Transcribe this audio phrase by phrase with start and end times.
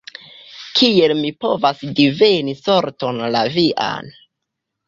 [0.79, 4.13] Kiel mi povas diveni sorton la vian?